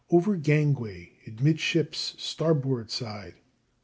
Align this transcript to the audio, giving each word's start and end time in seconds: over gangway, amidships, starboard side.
over 0.09 0.35
gangway, 0.35 1.11
amidships, 1.27 2.15
starboard 2.17 2.89
side. 2.89 3.35